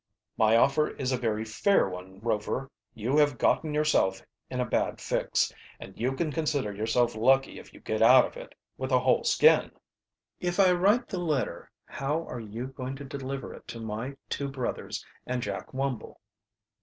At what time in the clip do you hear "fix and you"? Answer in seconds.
4.99-6.15